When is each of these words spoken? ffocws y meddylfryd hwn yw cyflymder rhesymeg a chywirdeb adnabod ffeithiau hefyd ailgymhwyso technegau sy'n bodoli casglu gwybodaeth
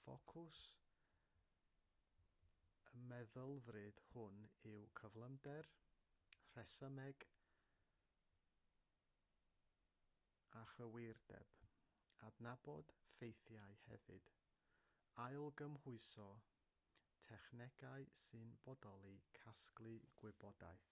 ffocws 0.00 0.58
y 2.98 3.00
meddylfryd 3.12 4.02
hwn 4.10 4.36
yw 4.72 4.84
cyflymder 4.98 5.68
rhesymeg 6.52 7.26
a 10.62 10.62
chywirdeb 10.74 11.58
adnabod 12.28 12.94
ffeithiau 13.16 13.80
hefyd 13.88 14.30
ailgymhwyso 15.26 16.30
technegau 17.30 18.08
sy'n 18.24 18.54
bodoli 18.68 19.16
casglu 19.40 19.96
gwybodaeth 20.22 20.90